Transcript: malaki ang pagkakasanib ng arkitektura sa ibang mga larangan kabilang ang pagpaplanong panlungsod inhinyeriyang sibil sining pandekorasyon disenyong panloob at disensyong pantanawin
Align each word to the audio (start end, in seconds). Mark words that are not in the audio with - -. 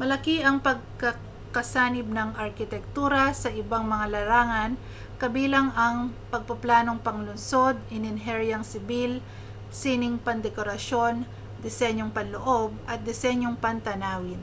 malaki 0.00 0.36
ang 0.42 0.58
pagkakasanib 0.66 2.06
ng 2.12 2.30
arkitektura 2.44 3.24
sa 3.42 3.50
ibang 3.62 3.82
mga 3.92 4.06
larangan 4.14 4.70
kabilang 5.22 5.68
ang 5.84 5.96
pagpaplanong 6.32 7.00
panlungsod 7.06 7.74
inhinyeriyang 7.96 8.62
sibil 8.72 9.12
sining 9.80 10.14
pandekorasyon 10.26 11.14
disenyong 11.66 12.12
panloob 12.16 12.68
at 12.92 12.98
disensyong 13.08 13.56
pantanawin 13.64 14.38